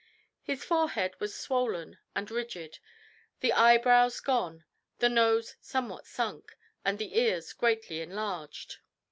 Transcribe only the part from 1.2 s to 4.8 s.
swollen and rigid, the eyebrows gone,